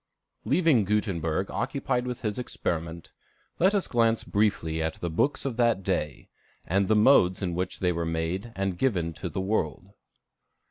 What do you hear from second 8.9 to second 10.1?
to the world.